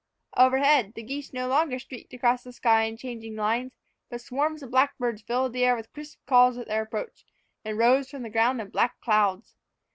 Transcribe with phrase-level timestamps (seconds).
[0.35, 3.71] Overhead, the geese no longer streaked the sky in changing lines,
[4.09, 7.23] but swarms of blackbirds filled the air with crisp calls at their approach,
[7.63, 9.53] and rose from the ground in black clouds.